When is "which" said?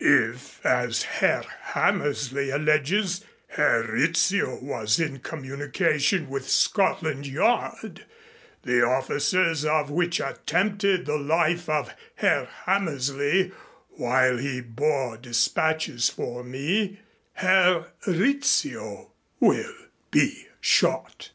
9.88-10.20